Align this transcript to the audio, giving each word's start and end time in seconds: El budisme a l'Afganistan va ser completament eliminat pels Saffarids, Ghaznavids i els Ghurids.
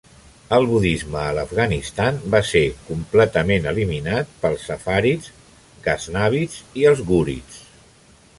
El 0.55 0.63
budisme 0.69 1.17
a 1.23 1.33
l'Afganistan 1.39 2.17
va 2.35 2.41
ser 2.51 2.63
completament 2.87 3.69
eliminat 3.73 4.33
pels 4.47 4.65
Saffarids, 4.71 5.31
Ghaznavids 5.89 6.59
i 6.83 6.89
els 6.95 7.05
Ghurids. 7.13 7.63